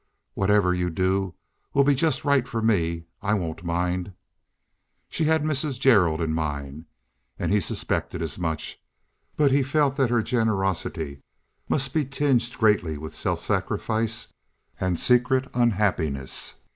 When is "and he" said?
7.37-7.59